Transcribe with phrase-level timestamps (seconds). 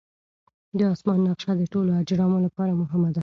[0.77, 3.19] د اسمان نقشه د ټولو اجرامو لپاره مهمه ده.